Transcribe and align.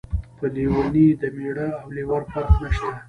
په 0.37 0.45
لیونۍ 0.55 1.07
د 1.21 1.23
مېړه 1.37 1.67
او 1.81 1.87
لېوره 1.95 2.27
فرق 2.31 2.51
نشته. 2.63 2.89